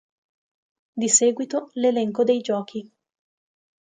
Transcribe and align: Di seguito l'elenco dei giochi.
Di 1.01 1.07
seguito 1.09 1.69
l'elenco 1.73 2.23
dei 2.23 2.41
giochi. 2.41 2.91